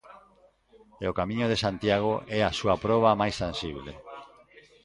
E 1.03 1.05
o 1.11 1.15
Camiño 1.19 1.47
de 1.49 1.61
Santiago 1.65 2.13
é 2.37 2.39
a 2.43 2.55
súa 2.59 2.75
proba 2.85 3.19
máis 3.21 3.35
tanxible. 3.43 3.91